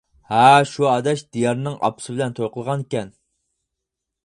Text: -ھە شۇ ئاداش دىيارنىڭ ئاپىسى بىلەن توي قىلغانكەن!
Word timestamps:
-ھە 0.27 0.45
شۇ 0.69 0.87
ئاداش 0.91 1.21
دىيارنىڭ 1.35 1.77
ئاپىسى 1.89 2.09
بىلەن 2.15 2.35
توي 2.41 2.51
قىلغانكەن! 2.57 3.15